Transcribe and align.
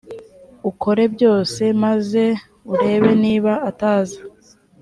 ukore 0.69 1.03
byose 1.15 1.63
maze 1.83 2.23
urebe 2.73 3.11
niba 3.23 3.53
ataza 3.69 4.19